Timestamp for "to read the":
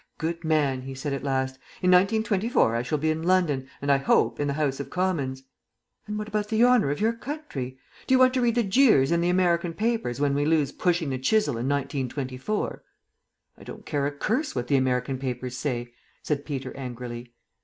8.33-8.63